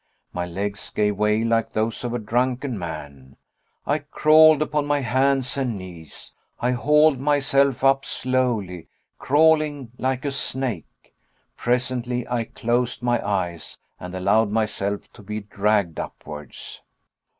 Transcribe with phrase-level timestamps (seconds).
[0.33, 3.37] My legs gave way like those of a drunken man.
[3.85, 8.87] I crawled upon my hands and knees; I hauled myself up slowly,
[9.19, 11.13] crawling like a snake.
[11.55, 16.81] Presently I closed my eyes, and allowed myself to be dragged upwards.